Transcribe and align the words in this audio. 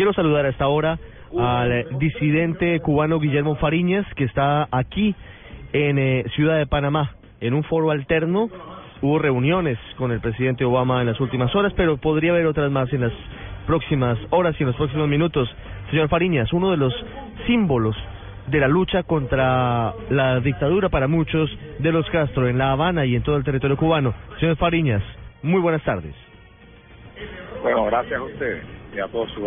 Quiero 0.00 0.14
saludar 0.14 0.46
a 0.46 0.48
esta 0.48 0.66
hora 0.66 0.98
al 1.38 1.98
disidente 1.98 2.80
cubano 2.80 3.20
Guillermo 3.20 3.56
Fariñas, 3.56 4.06
que 4.14 4.24
está 4.24 4.66
aquí 4.72 5.14
en 5.74 5.98
eh, 5.98 6.24
Ciudad 6.34 6.56
de 6.56 6.64
Panamá, 6.64 7.16
en 7.38 7.52
un 7.52 7.64
foro 7.64 7.90
alterno. 7.90 8.48
Hubo 9.02 9.18
reuniones 9.18 9.76
con 9.98 10.10
el 10.10 10.20
presidente 10.20 10.64
Obama 10.64 11.02
en 11.02 11.08
las 11.08 11.20
últimas 11.20 11.54
horas, 11.54 11.74
pero 11.76 11.98
podría 11.98 12.30
haber 12.30 12.46
otras 12.46 12.70
más 12.70 12.90
en 12.94 13.02
las 13.02 13.12
próximas 13.66 14.18
horas 14.30 14.56
y 14.58 14.62
en 14.62 14.68
los 14.68 14.76
próximos 14.76 15.06
minutos. 15.06 15.54
Señor 15.90 16.08
Fariñas, 16.08 16.50
uno 16.54 16.70
de 16.70 16.78
los 16.78 16.94
símbolos 17.46 17.94
de 18.46 18.58
la 18.58 18.68
lucha 18.68 19.02
contra 19.02 19.92
la 20.08 20.40
dictadura 20.40 20.88
para 20.88 21.08
muchos 21.08 21.50
de 21.78 21.92
los 21.92 22.08
Castro 22.08 22.48
en 22.48 22.56
La 22.56 22.72
Habana 22.72 23.04
y 23.04 23.16
en 23.16 23.22
todo 23.22 23.36
el 23.36 23.44
territorio 23.44 23.76
cubano. 23.76 24.14
Señor 24.38 24.56
Fariñas, 24.56 25.02
muy 25.42 25.60
buenas 25.60 25.82
tardes. 25.82 26.14
Bueno, 27.62 27.84
gracias 27.84 28.18
a 28.18 28.22
usted 28.22 28.62
y 28.96 28.98
a 28.98 29.06
todos 29.08 29.30
su 29.32 29.42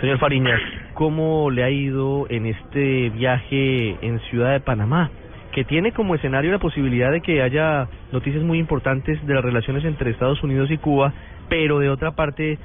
Señor 0.00 0.18
Fariñas, 0.18 0.60
¿cómo 0.92 1.50
le 1.50 1.64
ha 1.64 1.70
ido 1.70 2.26
en 2.28 2.44
este 2.44 3.08
viaje 3.08 3.96
en 4.02 4.20
Ciudad 4.28 4.52
de 4.52 4.60
Panamá? 4.60 5.10
Que 5.52 5.64
tiene 5.64 5.92
como 5.92 6.14
escenario 6.14 6.52
la 6.52 6.58
posibilidad 6.58 7.10
de 7.10 7.22
que 7.22 7.40
haya 7.40 7.88
noticias 8.12 8.44
muy 8.44 8.58
importantes 8.58 9.24
de 9.26 9.32
las 9.32 9.42
relaciones 9.42 9.86
entre 9.86 10.10
Estados 10.10 10.42
Unidos 10.42 10.70
y 10.70 10.76
Cuba, 10.76 11.14
pero 11.48 11.78
de 11.78 11.88
otra 11.88 12.10
parte, 12.10 12.58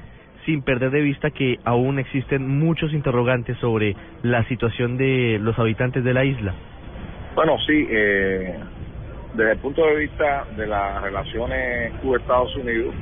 sin 0.44 0.60
perder 0.60 0.90
de 0.90 1.00
vista 1.00 1.30
que 1.30 1.58
aún 1.64 1.98
existen 1.98 2.46
muchos 2.46 2.92
interrogantes 2.92 3.56
sobre 3.58 3.96
la 4.22 4.44
situación 4.44 4.98
de 4.98 5.38
los 5.40 5.58
habitantes 5.58 6.04
de 6.04 6.12
la 6.12 6.26
isla. 6.26 6.52
Bueno, 7.34 7.56
sí, 7.66 7.86
eh, 7.88 8.58
desde 9.32 9.52
el 9.52 9.58
punto 9.58 9.86
de 9.86 9.96
vista 10.00 10.44
de 10.54 10.66
las 10.66 11.00
relaciones 11.00 11.94
Cuba-Estados 12.02 12.54
Unidos, 12.56 12.94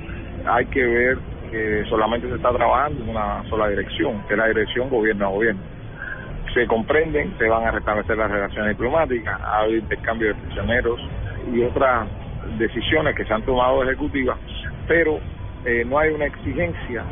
hay 0.47 0.66
que 0.66 0.85
ver 0.85 1.19
que 1.50 1.84
solamente 1.88 2.28
se 2.28 2.36
está 2.36 2.52
trabajando 2.52 3.02
en 3.02 3.10
una 3.10 3.42
sola 3.48 3.68
dirección, 3.68 4.22
que 4.27 4.34
es 4.34 4.38
la 4.38 4.48
dirección 4.48 4.88
gobierno 4.88 5.27
a 5.27 5.30
gobierno. 5.30 5.60
Se 6.54 6.66
comprenden, 6.66 7.34
se 7.38 7.48
van 7.48 7.66
a 7.66 7.70
restablecer 7.70 8.16
las 8.16 8.30
relaciones 8.30 8.70
diplomáticas, 8.70 9.40
ha 9.40 9.60
habido 9.60 9.79
intercambio 9.79 10.29
de 10.29 10.34
prisioneros 10.34 11.01
y 11.52 11.62
otras 11.62 12.09
decisiones 12.59 13.15
que 13.15 13.24
se 13.24 13.32
han 13.32 13.42
tomado 13.42 13.82
ejecutivas, 13.84 14.38
pero 14.88 15.20
eh, 15.65 15.84
no 15.87 15.98
hay 15.98 16.10
una 16.10 16.26
exigencia 16.26 17.04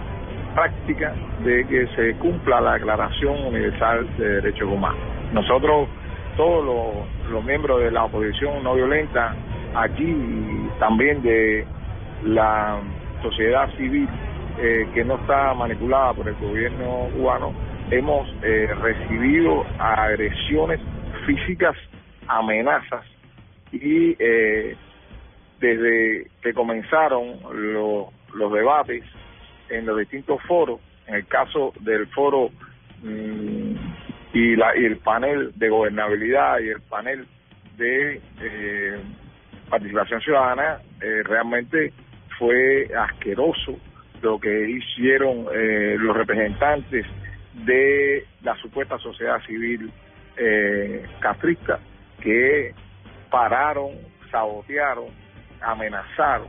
práctica 0.55 1.14
de 1.45 1.67
que 1.67 1.86
se 1.95 2.14
cumpla 2.14 2.61
la 2.61 2.75
Declaración 2.75 3.45
Universal 3.47 4.08
de 4.17 4.28
Derechos 4.41 4.69
Humanos. 4.69 5.00
Nosotros, 5.33 5.89
todos 6.36 7.06
los, 7.30 7.45
miembros 7.45 7.80
de 7.80 7.91
la 7.91 8.05
oposición 8.05 8.62
no 8.64 8.75
violenta, 8.75 9.34
aquí 9.75 10.17
también 10.78 11.23
de 11.23 11.67
la 12.25 12.78
sociedad 13.23 13.69
civil 13.77 14.08
eh, 14.61 14.89
que 14.92 15.05
no 15.05 15.14
está 15.17 15.55
manipulada 15.55 16.14
por 16.14 16.27
el 16.27 16.34
gobierno 16.34 17.09
cubano, 17.14 17.55
hemos 17.92 18.28
eh, 18.42 18.69
recibido 18.81 19.64
agresiones 19.78 20.81
físicas, 21.27 21.77
amenazas 22.27 23.05
y 23.70 24.17
eh, 24.19 24.77
desde 25.61 26.27
que 26.42 26.53
comenzaron 26.55 27.39
los, 27.53 28.09
los 28.34 28.53
debates 28.53 29.05
en 29.69 29.86
los 29.86 29.97
distintos 29.97 30.42
foros, 30.42 30.81
en 31.06 31.14
el 31.14 31.27
caso 31.29 31.73
del 31.81 32.09
foro 32.09 32.51
mm, 33.03 33.75
y, 34.33 34.56
la, 34.56 34.77
y 34.77 34.86
el 34.86 34.97
panel 34.98 35.53
de 35.55 35.69
gobernabilidad 35.69 36.59
y 36.59 36.70
el 36.70 36.81
panel 36.81 37.29
de 37.77 38.20
participación 39.70 40.20
ciudadana, 40.20 40.81
realmente 40.98 41.92
fue 42.39 42.89
asqueroso 42.97 43.79
lo 44.22 44.38
que 44.38 44.70
hicieron 44.70 45.47
eh, 45.55 45.97
los 45.98 46.16
representantes 46.16 47.06
de 47.64 48.24
la 48.42 48.56
supuesta 48.56 48.98
sociedad 48.98 49.41
civil 49.47 49.91
eh, 50.36 51.06
castrista 51.20 51.78
que 52.20 52.74
pararon, 53.30 53.92
sabotearon, 54.30 55.07
amenazaron. 55.61 56.48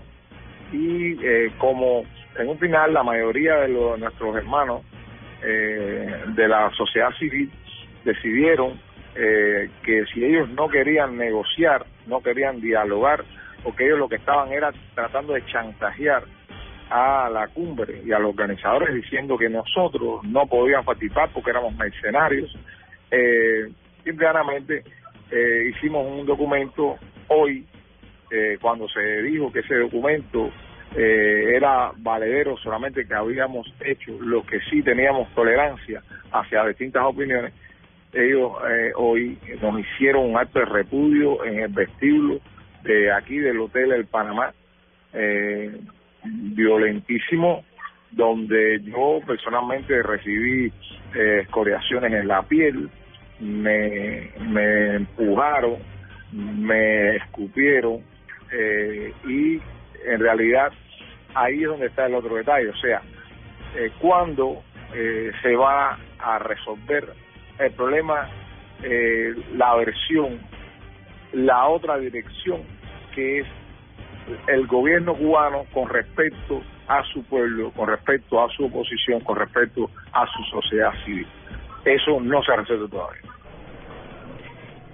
Y 0.71 1.17
eh, 1.25 1.51
como 1.57 2.03
en 2.37 2.47
un 2.47 2.59
final 2.59 2.93
la 2.93 3.03
mayoría 3.03 3.55
de 3.57 3.69
los, 3.69 3.99
nuestros 3.99 4.35
hermanos 4.35 4.83
eh, 5.43 6.23
de 6.27 6.47
la 6.47 6.69
sociedad 6.71 7.11
civil 7.17 7.51
decidieron 8.03 8.79
eh, 9.15 9.69
que 9.83 10.05
si 10.13 10.23
ellos 10.23 10.49
no 10.49 10.69
querían 10.69 11.17
negociar, 11.17 11.85
no 12.05 12.21
querían 12.21 12.61
dialogar, 12.61 13.23
porque 13.63 13.85
ellos 13.85 13.99
lo 13.99 14.09
que 14.09 14.15
estaban 14.15 14.51
era 14.51 14.71
tratando 14.95 15.33
de 15.33 15.45
chantajear 15.45 16.23
a 16.89 17.29
la 17.29 17.47
cumbre 17.47 18.01
y 18.05 18.11
a 18.11 18.19
los 18.19 18.31
organizadores 18.31 18.93
diciendo 18.93 19.37
que 19.37 19.49
nosotros 19.49 20.23
no 20.23 20.47
podíamos 20.47 20.85
participar 20.85 21.29
porque 21.33 21.51
éramos 21.51 21.75
mercenarios. 21.75 22.55
Eh, 23.11 23.69
simplemente 24.03 24.83
eh, 25.31 25.71
hicimos 25.73 26.05
un 26.07 26.25
documento 26.25 26.97
hoy, 27.27 27.65
eh, 28.31 28.57
cuando 28.61 28.87
se 28.89 29.21
dijo 29.23 29.51
que 29.51 29.59
ese 29.59 29.75
documento 29.75 30.51
eh, 30.95 31.53
era 31.55 31.91
valedero 31.97 32.57
solamente 32.57 33.07
que 33.07 33.13
habíamos 33.13 33.71
hecho 33.81 34.11
lo 34.19 34.43
que 34.43 34.59
sí 34.69 34.81
teníamos 34.81 35.33
tolerancia 35.35 36.01
hacia 36.31 36.65
distintas 36.65 37.03
opiniones, 37.03 37.53
ellos 38.13 38.53
eh, 38.67 38.91
hoy 38.95 39.37
nos 39.61 39.79
hicieron 39.79 40.31
un 40.31 40.37
acto 40.37 40.59
de 40.59 40.65
repudio 40.65 41.45
en 41.45 41.59
el 41.59 41.67
vestíbulo 41.67 42.39
de 42.83 43.11
aquí 43.11 43.37
del 43.37 43.59
Hotel 43.59 43.91
El 43.91 44.05
Panamá. 44.05 44.51
Eh, 45.13 45.79
violentísimo 46.55 47.63
donde 48.11 48.81
yo 48.83 49.19
personalmente 49.25 50.01
recibí 50.01 50.71
eh, 51.13 51.41
escoriaciones 51.43 52.11
en 52.13 52.27
la 52.27 52.41
piel, 52.43 52.89
me, 53.39 54.31
empujaron, 54.95 55.77
me 56.33 57.17
escupieron 57.17 58.01
eh, 58.51 59.13
y 59.27 59.61
en 60.05 60.19
realidad 60.19 60.71
ahí 61.35 61.61
es 61.61 61.67
donde 61.67 61.87
está 61.87 62.07
el 62.07 62.15
otro 62.15 62.35
detalle, 62.35 62.69
o 62.69 62.77
sea, 62.77 63.01
eh, 63.75 63.91
cuando 63.99 64.63
eh, 64.93 65.31
se 65.41 65.55
va 65.55 65.97
a 66.17 66.39
resolver 66.39 67.13
el 67.59 67.71
problema, 67.71 68.27
eh, 68.81 69.33
la 69.55 69.75
versión, 69.75 70.39
la 71.33 71.67
otra 71.67 71.97
dirección 71.97 72.63
que 73.13 73.39
es 73.39 73.47
el 74.47 74.67
gobierno 74.67 75.15
cubano 75.15 75.65
con 75.73 75.89
respecto 75.89 76.61
a 76.87 77.03
su 77.03 77.23
pueblo, 77.23 77.71
con 77.71 77.87
respecto 77.87 78.43
a 78.43 78.49
su 78.49 78.65
oposición, 78.65 79.21
con 79.21 79.37
respecto 79.37 79.89
a 80.11 80.25
su 80.25 80.43
sociedad 80.43 80.91
civil. 81.05 81.27
Eso 81.85 82.19
no 82.19 82.41
se 82.43 82.51
ha 82.51 82.55
resuelto 82.57 82.87
todavía. 82.87 83.21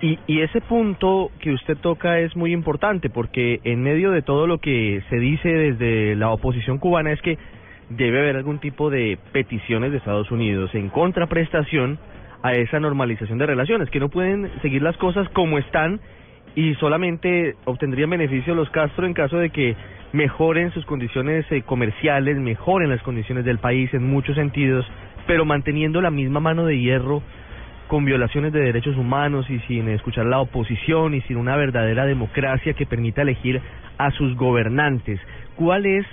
Y, 0.02 0.20
y 0.28 0.42
ese 0.42 0.60
punto 0.62 1.32
que 1.40 1.52
usted 1.52 1.78
toca 1.78 2.20
es 2.20 2.36
muy 2.36 2.52
importante 2.52 3.10
porque 3.10 3.62
en 3.64 3.82
medio 3.82 4.12
de 4.12 4.22
todo 4.22 4.46
lo 4.46 4.60
que 4.60 5.02
se 5.10 5.18
dice 5.18 5.48
desde 5.50 6.16
la 6.16 6.32
oposición 6.32 6.80
cubana 6.80 7.14
es 7.14 7.22
que 7.22 7.38
debe 7.90 8.20
haber 8.20 8.36
algún 8.36 8.60
tipo 8.60 8.90
de 8.90 9.18
peticiones 9.32 9.92
de 9.92 9.98
Estados 9.98 10.32
Unidos 10.32 10.74
en 10.74 10.90
contraprestación 10.90 12.00
a 12.44 12.52
esa 12.54 12.80
normalización 12.80 13.38
de 13.38 13.46
relaciones, 13.46 13.90
que 13.90 14.00
no 14.00 14.10
pueden 14.10 14.52
seguir 14.62 14.82
las 14.82 14.98
cosas 14.98 15.28
como 15.30 15.58
están 15.58 16.00
y 16.56 16.74
solamente 16.76 17.56
obtendrían 17.66 18.10
beneficio 18.10 18.56
los 18.56 18.70
Castro 18.70 19.06
en 19.06 19.14
caso 19.14 19.38
de 19.38 19.50
que 19.50 19.76
mejoren 20.14 20.72
sus 20.72 20.86
condiciones 20.86 21.46
eh, 21.52 21.62
comerciales, 21.64 22.38
mejoren 22.38 22.90
las 22.90 23.02
condiciones 23.02 23.44
del 23.44 23.60
país 23.60 23.94
en 23.94 24.10
muchos 24.10 24.36
sentidos, 24.36 24.86
pero 25.28 25.44
manteniendo 25.44 26.02
la 26.02 26.12
misma 26.12 26.40
mano 26.40 26.66
de 26.66 26.80
hierro 26.80 27.22
con 27.88 28.06
violaciones 28.06 28.54
de 28.54 28.62
derechos 28.62 28.96
humanos 28.96 29.48
y 29.50 29.60
sin 29.68 29.90
escuchar 29.90 30.26
la 30.26 30.40
oposición 30.40 31.14
y 31.14 31.22
sin 31.22 31.38
una 31.38 31.56
verdadera 31.58 32.06
democracia 32.06 32.74
que 32.74 32.86
permita 32.86 33.22
elegir 33.22 33.62
a 33.98 34.12
sus 34.12 34.36
gobernantes. 34.36 35.20
¿Cuál 35.56 35.86
es 35.86 36.06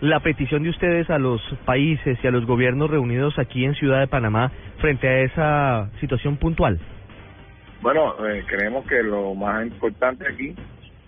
la 0.00 0.20
petición 0.20 0.62
de 0.62 0.70
ustedes 0.70 1.10
a 1.10 1.18
los 1.18 1.42
países 1.66 2.18
y 2.22 2.26
a 2.26 2.30
los 2.30 2.46
gobiernos 2.46 2.90
reunidos 2.90 3.38
aquí 3.38 3.64
en 3.64 3.74
Ciudad 3.74 4.00
de 4.00 4.08
Panamá 4.08 4.50
frente 4.78 5.06
a 5.06 5.20
esa 5.20 5.90
situación 6.00 6.36
puntual? 6.36 6.80
Bueno, 7.82 8.14
eh, 8.26 8.44
creemos 8.46 8.86
que 8.86 9.02
lo 9.02 9.34
más 9.34 9.66
importante 9.66 10.26
aquí 10.28 10.54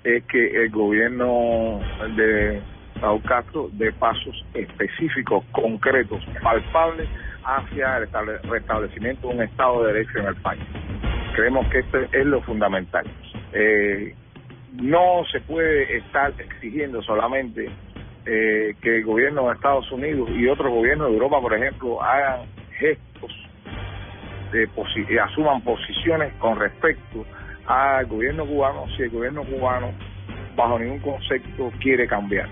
es 0.04 0.24
que 0.24 0.64
el 0.64 0.70
gobierno 0.70 1.80
de 2.16 2.62
Raúl 3.00 3.22
Castro 3.24 3.68
dé 3.72 3.92
pasos 3.92 4.44
específicos, 4.54 5.44
concretos, 5.52 6.24
palpables 6.42 7.08
hacia 7.44 7.98
el 7.98 8.08
restablecimiento 8.48 9.28
de 9.28 9.34
un 9.34 9.42
Estado 9.42 9.84
de 9.84 9.92
Derecho 9.92 10.18
en 10.20 10.26
el 10.26 10.36
país. 10.36 10.62
Creemos 11.34 11.66
que 11.68 11.80
esto 11.80 11.98
es 12.10 12.26
lo 12.26 12.40
fundamental. 12.42 13.04
Eh, 13.52 14.14
no 14.72 15.24
se 15.30 15.40
puede 15.40 15.98
estar 15.98 16.32
exigiendo 16.38 17.02
solamente 17.02 17.68
eh, 18.24 18.74
que 18.80 18.96
el 18.96 19.04
gobierno 19.04 19.48
de 19.48 19.54
Estados 19.54 19.90
Unidos 19.92 20.30
y 20.30 20.46
otros 20.46 20.72
gobiernos 20.72 21.08
de 21.08 21.14
Europa, 21.14 21.40
por 21.40 21.54
ejemplo, 21.54 22.02
hagan 22.02 22.46
gestos 22.78 23.41
de 24.52 24.68
posi 24.68 25.04
asuman 25.18 25.62
posiciones 25.62 26.32
con 26.34 26.58
respecto 26.58 27.24
al 27.66 28.06
gobierno 28.06 28.46
cubano 28.46 28.86
si 28.96 29.02
el 29.02 29.10
gobierno 29.10 29.44
cubano 29.44 29.92
bajo 30.54 30.78
ningún 30.78 31.00
concepto 31.00 31.72
quiere 31.80 32.06
cambiar. 32.06 32.48